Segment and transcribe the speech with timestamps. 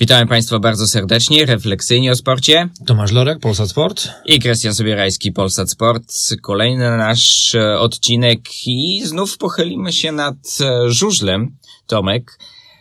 [0.00, 2.68] Witamy Państwa bardzo serdecznie, refleksyjnie o sporcie.
[2.86, 4.08] Tomasz Lorek, Polsat Sport.
[4.26, 6.04] I Krystian Sobierajski, Polsat Sport.
[6.42, 12.38] Kolejny nasz e, odcinek i znów pochylimy się nad e, żużlem, Tomek.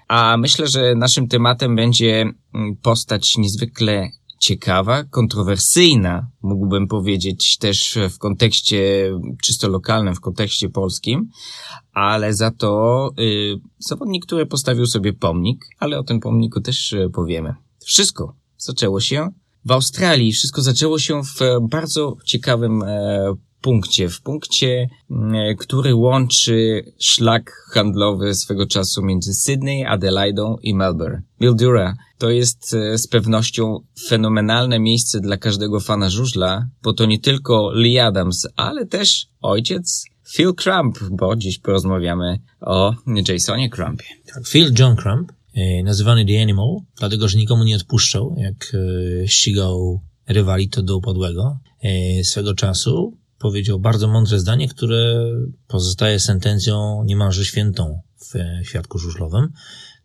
[0.07, 2.21] A myślę, że naszym tematem będzie
[2.53, 4.09] mm, postać niezwykle
[4.43, 9.11] ciekawa, kontrowersyjna, mógłbym powiedzieć też w kontekście
[9.41, 11.29] czysto lokalnym, w kontekście polskim,
[11.93, 17.09] ale za to y, zawodnik, który postawił sobie pomnik, ale o tym pomniku też y,
[17.13, 17.55] powiemy.
[17.85, 19.29] Wszystko zaczęło się
[19.65, 21.39] w Australii, wszystko zaczęło się w
[21.69, 24.89] bardzo ciekawym e, punkcie, w punkcie,
[25.33, 31.21] e, który łączy szlak handlowy swego czasu między Sydney, Adelaidą i Melbourne.
[31.39, 37.19] Mildura to jest e, z pewnością fenomenalne miejsce dla każdego fana żużla, bo to nie
[37.19, 42.93] tylko Lee Adams, ale też ojciec Phil Crump, bo dziś porozmawiamy o
[43.29, 44.07] Jasonie Crumpie.
[44.33, 48.71] Tak, Phil John Crump, e, nazywany The Animal, dlatego, że nikomu nie odpuszczał, jak
[49.25, 51.59] ścigał rywali to do upadłego
[52.23, 55.25] swego czasu powiedział bardzo mądre zdanie, które
[55.67, 58.33] pozostaje sentencją niemalże świętą w
[58.67, 59.49] świadku żużlowym.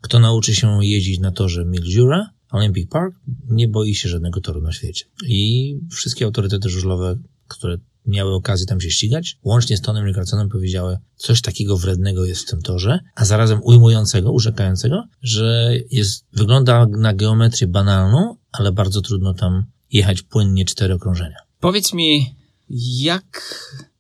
[0.01, 3.15] Kto nauczy się jeździć na torze Mildura, Olympic Park,
[3.49, 5.05] nie boi się żadnego toru na świecie.
[5.27, 10.97] I wszystkie autorytety żużlowe, które miały okazję tam się ścigać, łącznie z Tonem Rickardonem powiedziały,
[11.17, 17.15] coś takiego wrednego jest w tym torze, a zarazem ujmującego, urzekającego, że jest, wygląda na
[17.15, 21.37] geometrię banalną, ale bardzo trudno tam jechać płynnie cztery okrążenia.
[21.61, 22.39] Powiedz mi,
[22.71, 23.45] jak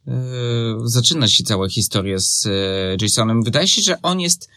[0.07, 0.13] e,
[0.85, 2.51] zaczyna się cała historia z e,
[3.01, 3.43] Jasonem?
[3.43, 4.49] Wydaje się, że on jest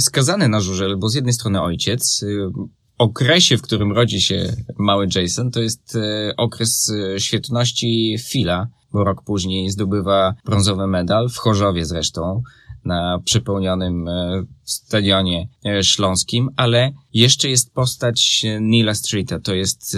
[0.00, 2.50] skazany na żużel, bo z jednej strony ojciec, e,
[2.98, 9.04] okresie, w którym rodzi się mały Jason, to jest e, okres e, świetności Phila, bo
[9.04, 12.42] rok później zdobywa brązowy medal, w Chorzowie zresztą,
[12.84, 19.40] na przepełnionym e, stadionie e, śląskim, ale jeszcze jest postać Neila Streeta.
[19.40, 19.96] To jest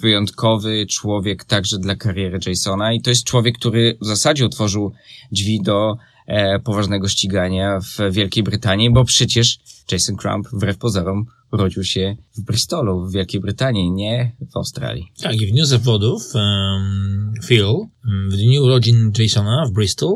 [0.00, 4.92] wyjątkowy człowiek także dla kariery Jasona i to jest człowiek, który w zasadzie otworzył
[5.32, 5.96] drzwi do
[6.26, 9.58] e, poważnego ścigania w Wielkiej Brytanii, bo przecież
[9.92, 15.12] Jason Crump wbrew pozorom urodził się w Bristolu, w Wielkiej Brytanii, nie w Australii.
[15.22, 17.66] Tak, i w dniu zawodów um, Phil,
[18.30, 20.10] w dniu urodzin Jasona w Bristol,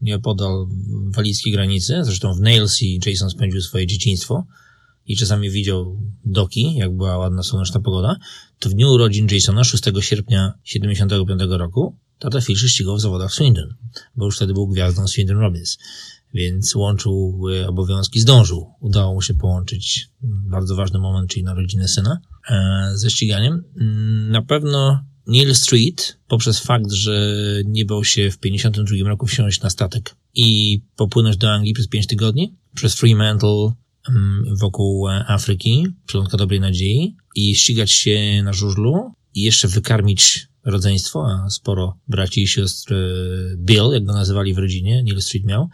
[0.00, 0.66] nieopodal
[1.10, 1.98] walijskiej granicy.
[2.02, 4.46] Zresztą w Nailsea Jason spędził swoje dzieciństwo
[5.06, 8.16] i czasami widział doki, jak była ładna słoneczna pogoda.
[8.58, 13.74] To w dniu urodzin Jasona, 6 sierpnia 75 roku, tata Fisher ścigał w zawodach Swindon,
[14.16, 15.78] bo już wtedy był gwiazdą Swindon Robbins.
[16.34, 18.66] Więc łączył e, obowiązki, zdążył.
[18.80, 22.20] Udało mu się połączyć bardzo ważny moment, czyli narodziny syna,
[22.50, 23.64] e, ze ściganiem.
[23.80, 29.60] Mm, na pewno Neil Street, poprzez fakt, że nie bał się w 52 roku wsiąść
[29.60, 33.72] na statek i popłynąć do Anglii przez 5 tygodni, przez Fremantle
[34.08, 41.26] mm, wokół Afryki, przylądka dobrej nadziei i ścigać się na żużlu i jeszcze wykarmić rodzeństwo,
[41.26, 42.94] a sporo braci i sióstr
[43.56, 45.68] Bill, jak go nazywali w rodzinie, Neil Street miał.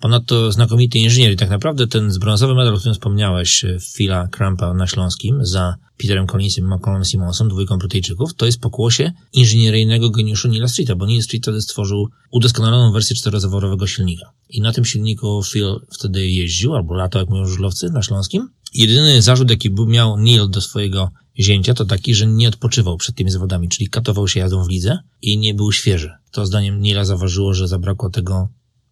[0.00, 3.64] Ponadto znakomity inżynier i tak naprawdę ten brązowy medal, o którym wspomniałeś,
[3.96, 9.12] Phila Crampa na Śląskim za Peterem Collinsem i Malcolmem Simonsem, dwójką Brytyjczyków, to jest pokłosie
[9.32, 14.32] inżynieryjnego geniuszu Neila Streeta, bo Neil Street wtedy stworzył udoskonaloną wersję czterozaworowego silnika.
[14.48, 18.48] I na tym silniku Phil wtedy jeździł, albo latał, jak mówią żużlowcy, na Śląskim.
[18.74, 23.30] Jedyny zarzut, jaki miał Neil do swojego zięcia, to taki, że nie odpoczywał przed tymi
[23.30, 26.12] zawodami, czyli katował się jazdą w lidze i nie był świeży.
[26.30, 28.48] To zdaniem Nila zaważyło, że zabrakło tego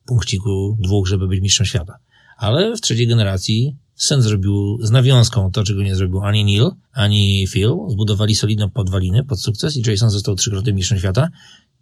[0.06, 1.98] punkciku dwóch, żeby być mistrzem świata.
[2.38, 7.46] Ale w trzeciej generacji Sen zrobił z nawiązką to, czego nie zrobił ani Neil, ani
[7.48, 7.74] Phil.
[7.88, 11.28] Zbudowali solidną podwaliny pod sukces i Jason został trzykrotnym mistrzem świata.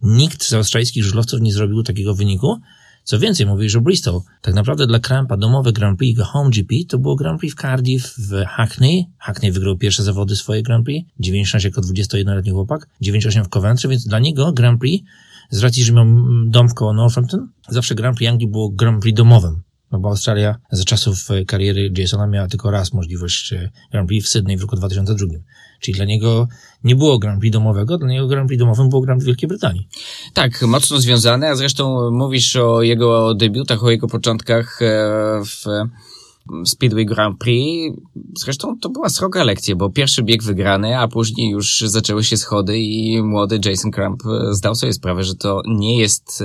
[0.03, 2.60] Nikt z australijskich żużlowców nie zrobił takiego wyniku.
[3.06, 4.21] Co więcej, mówisz że Bristol.
[4.43, 8.15] Tak naprawdę dla Krampa domowe Grand Prix, Home GP, to było Grand Prix w Cardiff,
[8.19, 9.06] w Hackney.
[9.19, 11.11] Hackney wygrał pierwsze zawody swoje Grand Prix.
[11.21, 15.09] 96 jako 21-letni chłopak, 98 w Coventry, więc dla niego Grand Prix,
[15.50, 16.06] z racji, że miał
[16.47, 19.62] dom koło Northampton, zawsze Grand Prix Anglii było Grand Prix domowym.
[19.93, 24.29] No bo Australia za czasów kariery Jasona miała tylko raz możliwość e, Grand Prix w
[24.29, 25.26] Sydney w roku 2002.
[25.81, 26.49] Czyli dla niego
[26.84, 29.88] nie było Grand Prix domowego, dla niego Grand Prix domowym było Grand Prix Wielkiej Brytanii.
[30.34, 34.87] Tak, mocno związane, a zresztą mówisz o jego debiutach, o jego początkach e,
[35.44, 35.64] w
[36.64, 37.96] Speedway Grand Prix.
[38.38, 42.78] Zresztą to była sroga lekcja, bo pierwszy bieg wygrany, a później już zaczęły się schody
[42.78, 46.44] i młody Jason Crump zdał sobie sprawę, że to nie jest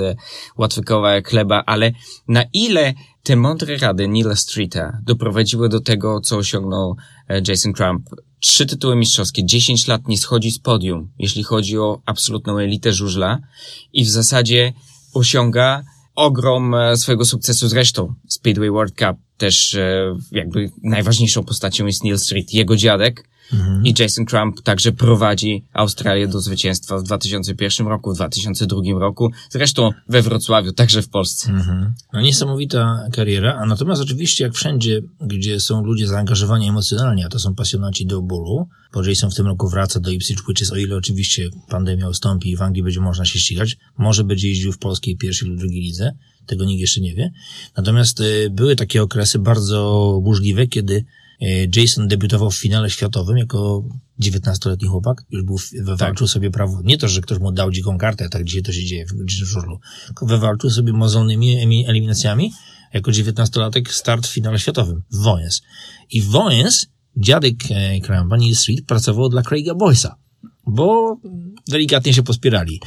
[0.58, 1.92] łatwy kawałek chleba, ale
[2.28, 2.94] na ile
[3.24, 6.96] te mądre rady Neila Streeta doprowadziły do tego, co osiągnął
[7.28, 8.10] e, Jason Crump.
[8.40, 13.40] Trzy tytuły mistrzowskie, dziesięć lat nie schodzi z podium, jeśli chodzi o absolutną elitę żużla
[13.94, 14.74] i w zasadzie
[15.14, 15.84] osiąga
[16.16, 18.14] ogrom e, swojego sukcesu zresztą.
[18.28, 23.86] Speedway World Cup też e, jakby najważniejszą postacią jest Neil Street, jego dziadek, Mhm.
[23.86, 29.92] I Jason Crump także prowadzi Australię do zwycięstwa w 2001 roku, w 2002 roku, zresztą
[30.10, 31.52] we Wrocławiu, także w Polsce.
[31.52, 31.94] Mhm.
[32.14, 37.40] No niesamowita kariera, a natomiast oczywiście jak wszędzie, gdzie są ludzie zaangażowani emocjonalnie, a to
[37.40, 40.96] są pasjonaci do bólu, bo Jason w tym roku wraca do Ipswich Witches, o ile
[40.96, 45.18] oczywiście pandemia ustąpi i w Anglii będzie można się ścigać, może będzie jeździł w polskiej
[45.18, 46.12] pierwszej lub drugiej lidze,
[46.46, 47.32] tego nikt jeszcze nie wie.
[47.78, 51.06] Natomiast y, były takie okresy bardzo burzliwe, kiedy
[51.42, 53.84] y, Jason debiutował w finale światowym jako
[54.22, 56.34] 19-letni chłopak, już był, wywalczył tak.
[56.34, 59.06] sobie prawo, nie to, że ktoś mu dał dziką kartę, tak dzisiaj to się dzieje
[59.06, 62.52] w żurlu, tylko wywalczył sobie mozolnymi eliminacjami
[62.94, 65.62] jako 19-latek start w finale światowym w Wojens.
[66.10, 70.16] I w Wojens dziadek e, Neil Street, pracował dla Craiga Boysa,
[70.68, 71.18] bo
[71.68, 72.80] delikatnie się pospierali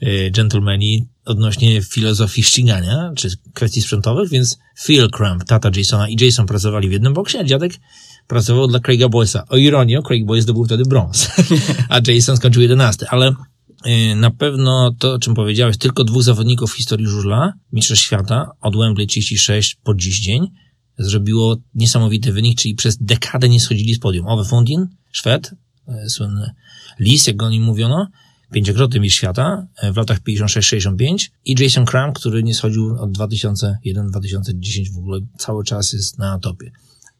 [0.00, 6.46] e, gentlemani odnośnie filozofii ścigania, czy kwestii sprzętowych, więc Phil Cramp, tata Jasona i Jason
[6.46, 7.72] pracowali w jednym boksie, a dziadek
[8.26, 9.44] pracował dla Craiga Boysa.
[9.48, 11.30] O ironię, Craig Boys zdobył wtedy brąz,
[11.88, 13.34] a Jason skończył 11, ale
[13.84, 18.50] e, na pewno to, o czym powiedziałeś, tylko dwóch zawodników w historii żużla, mistrzostw świata,
[18.60, 20.46] od Wembley 36 po dziś dzień,
[20.98, 24.28] zrobiło niesamowity wynik, czyli przez dekadę nie schodzili z podium.
[24.28, 25.54] Owe Fundin, Szwed,
[26.08, 26.50] słynny
[27.00, 28.08] Lis, jak go o nim mówiono,
[28.52, 34.92] pięciokrotny mistrz świata e, w latach 56-65 i Jason Cram, który nie schodził od 2001-2010
[34.94, 36.70] w ogóle cały czas jest na topie.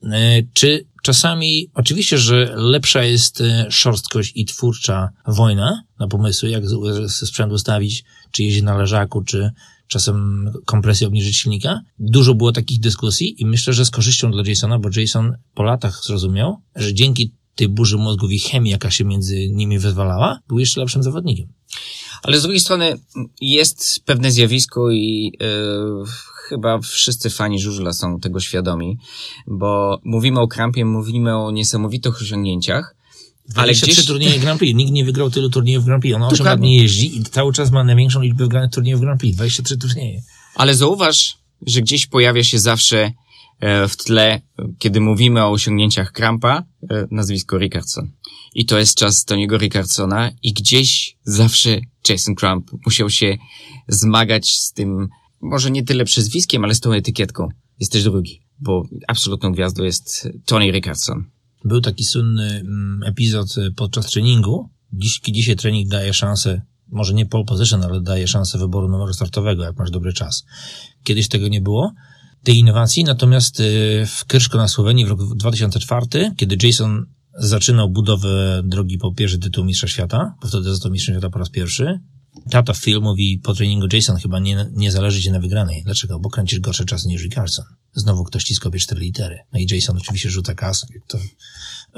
[0.03, 6.65] E, czy czasami, oczywiście, że lepsza jest szorstkość i twórcza wojna na pomysły, jak
[7.09, 9.51] sprzęt ustawić, czy jeździ na leżaku, czy
[9.89, 11.81] czasem kompresję obniżyć silnika.
[11.99, 16.05] Dużo było takich dyskusji i myślę, że z korzyścią dla Jasona, bo Jason po latach
[16.05, 20.81] zrozumiał, że dzięki tej burzy mózgów i chemii, jaka się między nimi wyzwalała, był jeszcze
[20.81, 21.49] lepszym zawodnikiem.
[22.23, 22.99] Ale z drugiej strony
[23.41, 26.05] jest pewne zjawisko i yy,
[26.49, 28.99] chyba wszyscy fani żużla są tego świadomi,
[29.47, 32.97] bo mówimy o Krampie, mówimy o niesamowitych osiągnięciach,
[33.55, 34.05] ale gdzieś...
[34.05, 34.77] turnieje Grand Prix.
[34.77, 36.17] Nikt nie wygrał tylu turniejów Grand Prix.
[36.17, 39.37] On 8 lat nie jeździ i cały czas ma największą liczbę wygranych turniejów Grand Prix.
[39.37, 40.23] 23 turnieje.
[40.55, 41.37] Ale zauważ,
[41.67, 43.13] że gdzieś pojawia się zawsze
[43.89, 44.41] w tle,
[44.79, 48.11] kiedy mówimy o osiągnięciach Krampa, e, nazwisko Rickardson.
[48.55, 53.37] I to jest czas Toniego Rickardsona i gdzieś zawsze Jason Crump musiał się
[53.89, 55.09] zmagać z tym,
[55.41, 57.49] może nie tyle przezwiskiem, ale z tą etykietką.
[57.81, 61.25] Jest też drugi, bo absolutną gwiazdą jest Tony Rickardson.
[61.65, 64.71] Był taki słynny mm, epizod y, podczas treningu.
[64.93, 69.65] Dziś, dzisiaj trening daje szansę, może nie pole position, ale daje szansę wyboru numeru startowego,
[69.65, 70.45] jak masz dobry czas.
[71.05, 71.93] Kiedyś tego nie było,
[72.47, 77.07] tej innowacji, natomiast y, w Kyrszko na Słowenii w roku 2004, kiedy Jason
[77.39, 81.51] zaczynał budowę drogi po pierwszy tytuł Mistrza Świata, bo wtedy został Mistrzem Świata po raz
[81.51, 82.01] pierwszy,
[82.51, 85.83] tata Phil mówi po treningu Jason chyba nie, nie zależy ci na wygranej.
[85.85, 86.21] Dlaczego?
[86.21, 87.65] Bo kręcisz gorsze czasy niż Ricardson.
[87.95, 89.39] Znowu ktoś ci skopie cztery litery.
[89.53, 90.87] No i Jason oczywiście rzuca kas.
[91.07, 91.19] To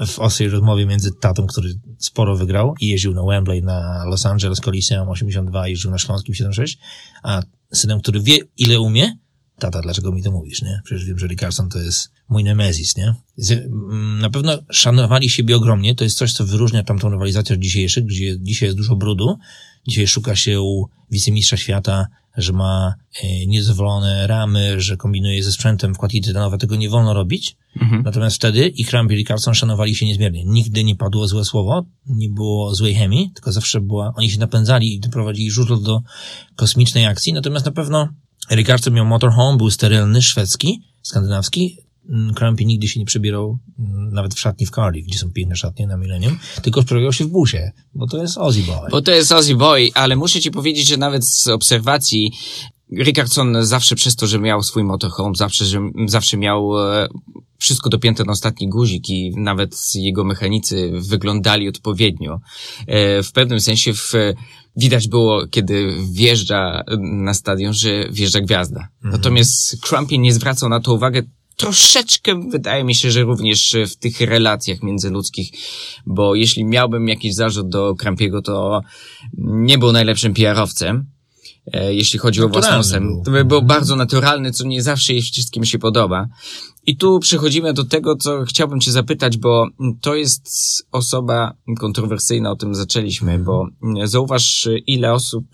[0.07, 4.61] w ostrej rozmowie między tatą, który sporo wygrał i jeździł na Wembley, na Los Angeles
[4.61, 6.79] Coliseum 82, jeździł na Śląskim 76,
[7.23, 7.43] a
[7.73, 9.19] synem, który wie ile umie,
[9.59, 10.81] tata, dlaczego mi to mówisz, nie?
[10.85, 13.15] Przecież wiem, że Ricardson to jest mój nemezis, nie?
[13.51, 18.05] Mm, na pewno szanowali siebie ogromnie, to jest coś, co wyróżnia tamtą rywalizację od dzisiejszych,
[18.05, 19.39] gdzie dzisiaj jest dużo brudu,
[19.89, 20.63] dzisiaj szuka się
[21.11, 22.07] wicemistrza świata,
[22.37, 27.57] że ma e, niezawolone ramy, że kombinuje ze sprzętem wkładki tytanowe, tego nie wolno robić.
[27.81, 28.03] Mhm.
[28.03, 30.45] Natomiast wtedy i Cramp i Rickardson szanowali się niezmiernie.
[30.45, 34.95] Nigdy nie padło złe słowo, nie było złej chemii, tylko zawsze była, oni się napędzali
[34.95, 36.03] i doprowadzili żużlo do
[36.57, 37.33] kosmicznej akcji.
[37.33, 38.09] Natomiast na pewno
[38.51, 41.79] Rickardson miał motorhome, był sterylny, szwedzki, skandynawski.
[42.09, 45.87] Mm, nigdy się nie przebierał mm, nawet w szatni w Cardiff, gdzie są piękne szatnie
[45.87, 48.91] na Millennium, tylko przebierał się w busie, bo to jest Ozzy Boy.
[48.91, 52.33] Bo to jest Ozzy Boy, ale muszę ci powiedzieć, że nawet z obserwacji
[52.93, 57.09] Rickardson zawsze przez to, że miał swój motorhome, zawsze, że, zawsze miał e,
[57.59, 62.41] wszystko dopięte na ostatni guzik i nawet jego mechanicy wyglądali odpowiednio.
[62.87, 64.13] E, w pewnym sensie w,
[64.77, 68.81] widać było, kiedy wjeżdża na stadion, że wjeżdża gwiazda.
[68.81, 69.13] Mhm.
[69.13, 71.23] Natomiast Crumpy nie zwracał na to uwagę
[71.59, 75.51] troszeczkę wydaje mi się, że również w tych relacjach międzyludzkich,
[76.07, 78.81] bo jeśli miałbym jakiś zarzut do Krampiego, to
[79.39, 81.05] nie był najlepszym PR-owcem,
[81.91, 83.23] jeśli chodzi o własną ocenę.
[83.25, 86.29] To by był bardzo naturalny, co nie zawsze jej wszystkim się podoba.
[86.87, 89.67] I tu przechodzimy do tego, co chciałbym cię zapytać, bo
[90.01, 90.49] to jest
[90.93, 93.67] osoba kontrowersyjna, o tym zaczęliśmy, bo
[94.05, 95.45] zauważ, ile osób,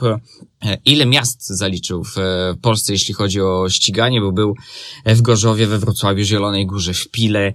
[0.84, 2.16] ile miast zaliczył w
[2.62, 4.54] Polsce, jeśli chodzi o ściganie, bo był
[5.06, 7.52] w Gorzowie, we Wrocławiu, Zielonej Górze, w Pile,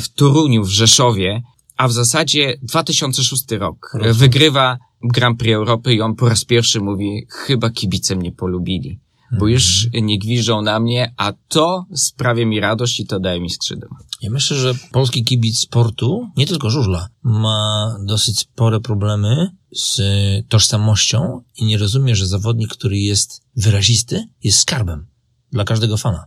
[0.00, 1.42] w Toruniu, w Rzeszowie,
[1.78, 7.26] a w zasadzie 2006 rok wygrywa Grand Prix Europy i on po raz pierwszy mówi,
[7.30, 9.00] chyba kibice mnie polubili
[9.32, 13.50] bo już nie gwiżdżą na mnie, a to sprawia mi radość i to daje mi
[13.50, 13.88] skrzydła.
[14.22, 20.00] Ja myślę, że polski kibic sportu, nie tylko żużla, ma dosyć spore problemy z
[20.48, 25.06] tożsamością i nie rozumie, że zawodnik, który jest wyrazisty, jest skarbem
[25.52, 26.24] dla każdego fana.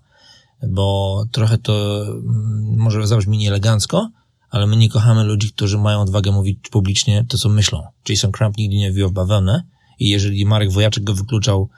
[0.69, 4.09] Bo trochę to mm, może zabrzmi nieelegancko,
[4.51, 7.83] ale my nie kochamy ludzi, którzy mają odwagę mówić publicznie to, co myślą.
[8.09, 9.63] Jason Crump nigdy nie wziął w bawełnę
[9.99, 11.69] i jeżeli Marek Wojaczek go wykluczał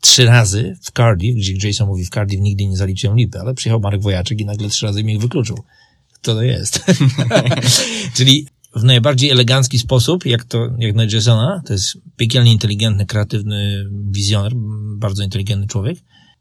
[0.00, 3.80] trzy razy w Cardiff, gdzie Jason mówi w Cardiff nigdy nie zaliczyłem lipy, ale przyjechał
[3.80, 5.64] Marek Wojaczek i nagle trzy razy mnie wykluczył.
[6.12, 6.84] Kto to jest?
[8.16, 13.84] Czyli w najbardziej elegancki sposób, jak to, jak na Jasona, to jest piekielnie inteligentny, kreatywny
[13.90, 14.52] wizjoner,
[14.96, 15.98] bardzo inteligentny człowiek,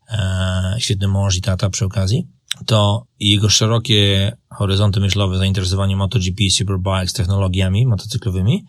[0.10, 2.27] e, świetny mąż i tata przy okazji,
[2.65, 8.65] to jego szerokie horyzonty myślowe, zainteresowanie MotoGP, Superbikes, technologiami motocyklowymi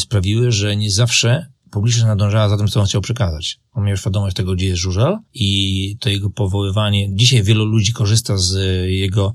[0.00, 3.60] sprawiły, że nie zawsze publiczność nadążała za tym, co on chciał przekazać.
[3.72, 7.16] On miał świadomość tego, gdzie jest żużel i to jego powoływanie.
[7.16, 8.54] Dzisiaj wielu ludzi korzysta z
[8.90, 9.34] jego,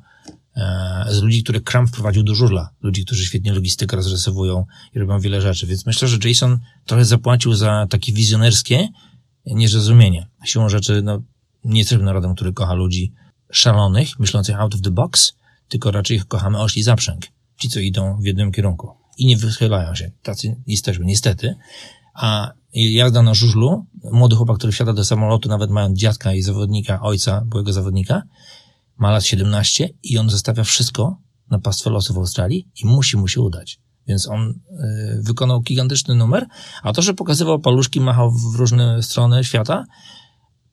[0.55, 2.69] e, z ludzi, które Kramp wprowadził do żużla.
[2.81, 5.67] Ludzi, którzy świetnie logistykę rozrysowują i robią wiele rzeczy.
[5.67, 8.87] Więc myślę, że Jason trochę zapłacił za takie wizjonerskie
[9.45, 10.27] niezrozumienie.
[10.45, 11.21] Siłą rzeczy, no,
[11.63, 13.13] nie jesteśmy narodem, który kocha ludzi
[13.51, 15.33] szalonych, myślących out of the box,
[15.67, 17.25] tylko raczej kochamy ośli zaprzęg.
[17.57, 20.11] Ci, co idą w jednym kierunku i nie wychylają się.
[20.23, 21.55] Tacy jesteśmy, niestety.
[22.13, 27.01] A jazda na żużlu, młody chłopak, który wsiada do samolotu, nawet mając dziadka i zawodnika,
[27.01, 28.23] ojca, byłego zawodnika,
[28.97, 31.17] ma lat 17 i on zostawia wszystko
[31.49, 33.79] na pastwę losu w Australii i musi mu się udać.
[34.07, 36.45] Więc on y, wykonał gigantyczny numer,
[36.83, 39.85] a to, że pokazywał paluszki, machał w różne strony świata,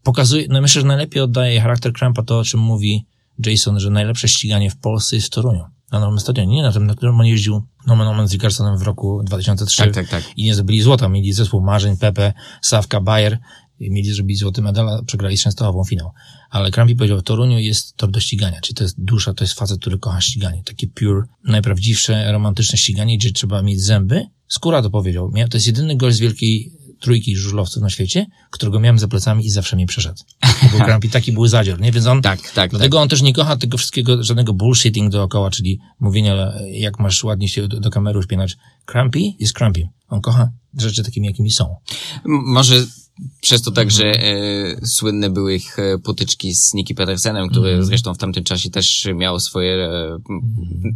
[0.05, 3.07] pokazuje, no myślę, że najlepiej oddaje charakter Krampa to, o czym mówi
[3.47, 5.65] Jason, że najlepsze ściganie w Polsce jest w Toruniu.
[5.93, 8.83] Na nowym stadionie, nie na tym, na którym on jeździł nomen omen z Rickarsonem w
[8.83, 9.83] roku 2003.
[9.83, 10.25] Tak, tak, tak.
[10.37, 11.09] I nie zdobyli złota.
[11.09, 12.33] Mieli zespół Marzeń, Pepe,
[12.63, 13.39] Sawka, Bayer.
[13.81, 16.11] I mieli zrobić złoty medal, a przegrali z Częstochową finał.
[16.51, 18.61] Ale Krampi powiedział, w Toruniu jest tor do ścigania.
[18.61, 20.63] Czyli to jest dusza, to jest facet, który kocha ściganie.
[20.65, 24.27] Takie pure, najprawdziwsze, romantyczne ściganie, gdzie trzeba mieć zęby.
[24.49, 25.33] Skóra to powiedział.
[25.51, 26.73] To jest jedyny gość z wielkiej
[27.05, 30.23] trójki żużlowców na świecie, którego miałem za plecami i zawsze mi przeszedł.
[30.71, 31.93] Był Krampi, taki był zadzior, nie?
[31.93, 33.03] Więc on, tak, tak, dlatego tak.
[33.03, 37.69] on też nie kocha tego wszystkiego, żadnego bullshitting dookoła, czyli mówienia, jak masz ładnie się
[37.69, 38.57] do, do kamery uśpienać.
[38.85, 39.89] Crampy jest Crampy.
[40.09, 41.77] On kocha rzeczy takimi, jakimi są.
[42.25, 42.87] Może
[43.40, 47.85] przez to także e, słynne były ich e, potyczki z Nicky Petersenem, który Mhm.
[47.85, 50.40] zresztą w tamtym czasie też miał swoje e, m,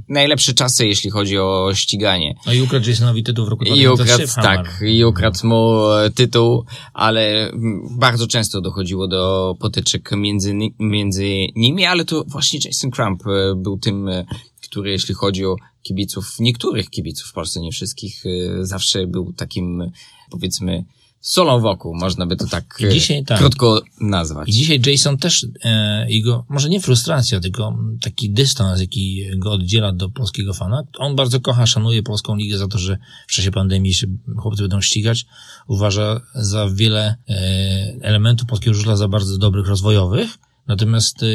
[0.09, 2.35] najlepsze czasy, jeśli chodzi o ściganie.
[2.47, 4.67] No i ukradł Jasonowi tytuł w roku I 2003 ukradł, w Hammer.
[4.67, 11.29] tak, i ukradł mu e, tytuł, ale mm, bardzo często dochodziło do potyczek między, między
[11.57, 14.09] nimi, ale to właśnie Jason Crump e, był tym,
[14.63, 18.23] który jeśli chodzi o kibiców, niektórych kibiców w Polsce, nie wszystkich,
[18.61, 19.91] zawsze był takim,
[20.31, 20.85] powiedzmy,
[21.29, 23.39] solą wokół, można by to tak, I e, dzisiaj tak.
[23.39, 24.49] krótko nazwać.
[24.49, 29.93] I dzisiaj Jason też, e, jego, może nie frustracja, tylko taki dystans, jaki go oddziela
[29.93, 30.83] do polskiego fana.
[30.99, 34.07] On bardzo kocha, szanuje polską ligę za to, że w czasie pandemii się
[34.37, 35.27] chłopcy będą ścigać.
[35.67, 37.35] Uważa za wiele e,
[38.03, 40.39] elementów polskiego żużla za bardzo dobrych, rozwojowych.
[40.69, 41.27] Natomiast e,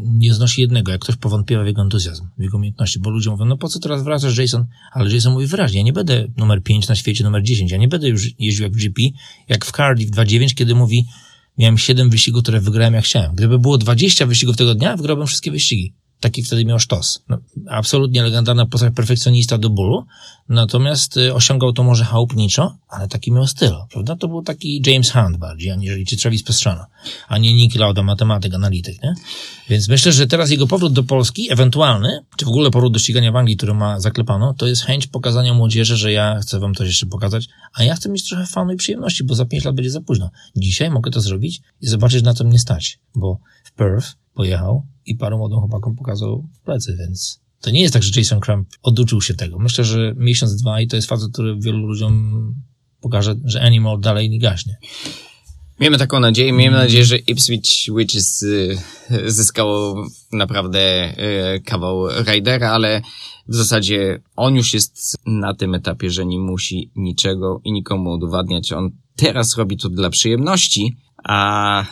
[0.00, 3.44] nie znosi jednego, jak ktoś powątpiewa w jego entuzjazm, w jego umiejętności, bo ludzie mówią,
[3.44, 4.66] no po co teraz wracasz, Jason?
[4.92, 7.88] Ale Jason mówi wyraźnie, ja nie będę numer 5 na świecie, numer 10, ja nie
[7.88, 9.02] będę już jeździł jak w GP,
[9.48, 11.06] jak w Cardiff 2.9, kiedy mówi,
[11.58, 13.34] miałem 7 wyścigów, które wygrałem jak chciałem.
[13.34, 15.94] Gdyby było 20 wyścigów tego dnia, wygrałbym wszystkie wyścigi.
[16.20, 17.24] Taki wtedy miał sztos.
[17.28, 20.06] No, absolutnie legendarna postać perfekcjonista do bólu,
[20.48, 24.16] natomiast y, osiągał to może chałupniczo, ale taki miał styl, prawda?
[24.16, 26.86] To był taki James Hunt bardziej, aniżeli czy Travis Pastrana,
[27.28, 29.14] a nie Nick Lauda, matematyk, analityk, nie?
[29.68, 33.32] Więc myślę, że teraz jego powrót do Polski, ewentualny, czy w ogóle powrót do ścigania
[33.32, 36.86] w Anglii, który ma zaklepano, to jest chęć pokazania młodzieży, że ja chcę wam coś
[36.86, 39.90] jeszcze pokazać, a ja chcę mieć trochę fanu i przyjemności, bo za pięć lat będzie
[39.90, 40.30] za późno.
[40.56, 45.14] Dzisiaj mogę to zrobić i zobaczyć, na co mnie stać, bo w Perth pojechał i
[45.14, 49.34] paru młodym chłopakom pokazał plecy, więc to nie jest tak, że Jason Crump oduczył się
[49.34, 49.58] tego.
[49.58, 52.54] Myślę, że miesiąc, dwa i to jest facet, który wielu ludziom
[53.00, 54.78] pokaże, że Animal dalej nie gaśnie.
[55.80, 56.52] Miejmy taką nadzieję.
[56.52, 58.44] Miejmy nadzieję, że Ipswich Witches
[59.26, 61.14] zyskało naprawdę
[61.56, 63.02] y, kawał Raidera, ale
[63.48, 68.72] w zasadzie on już jest na tym etapie, że nie musi niczego i nikomu udowadniać.
[68.72, 71.84] On teraz robi to dla przyjemności, a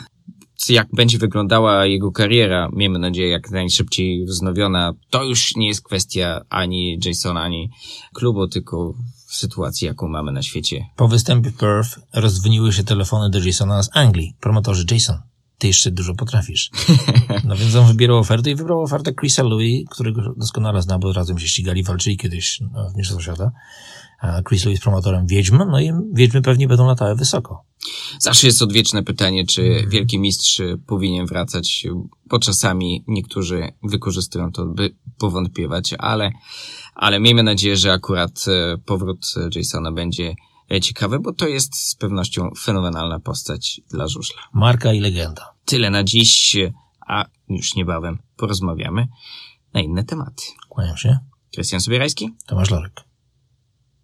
[0.69, 6.41] jak będzie wyglądała jego kariera, miejmy nadzieję, jak najszybciej wznowiona, to już nie jest kwestia
[6.49, 7.69] ani Jasona, ani
[8.13, 8.93] klubu, tylko
[9.27, 10.85] sytuacji, jaką mamy na świecie.
[10.95, 14.35] Po występie Perth rozdzwoniły się telefony do Jasona z Anglii.
[14.39, 15.17] Promotorzy Jason,
[15.57, 16.69] ty jeszcze dużo potrafisz.
[17.43, 21.39] No więc on wybierał ofertę i wybrał ofertę Chrisa Louis, którego doskonale zna, bo razem
[21.39, 23.51] się ścigali, walczyli kiedyś no, w Mistrzostwach Świata.
[24.47, 27.65] Chris jest promotorem Wiedźm, no i Wiedźmy pewnie będą latały wysoko.
[28.19, 31.87] Zawsze jest odwieczne pytanie, czy wielki mistrz powinien wracać,
[32.25, 36.31] bo czasami niektórzy wykorzystują to, by powątpiewać, ale,
[36.95, 40.35] ale miejmy nadzieję, że akurat e, powrót Jasona będzie
[40.71, 44.41] e, ciekawy, bo to jest z pewnością fenomenalna postać dla żużla.
[44.53, 45.53] Marka i legenda.
[45.65, 46.57] Tyle na dziś,
[47.07, 49.07] a już niebawem porozmawiamy
[49.73, 50.43] na inne tematy.
[50.69, 51.19] Kłaniam się.
[51.53, 52.29] Krystian Sobierajski?
[52.47, 53.04] Tomasz Lorek.